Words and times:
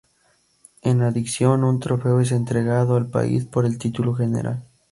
En 0.81 1.03
adición, 1.03 1.63
un 1.63 1.79
trofeo 1.79 2.21
es 2.21 2.31
entregado 2.31 2.95
al 2.95 3.11
país 3.11 3.45
por 3.45 3.65
el 3.67 3.77
título 3.77 4.15
general. 4.15 4.63